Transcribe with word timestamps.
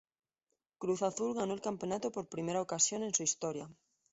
Cruz 0.79 1.03
Azul 1.03 1.35
ganó 1.35 1.53
el 1.53 1.61
campeonato 1.61 2.11
por 2.11 2.27
primera 2.27 2.59
ocasión 2.59 3.03
en 3.03 3.13
su 3.13 3.21
historia. 3.21 3.69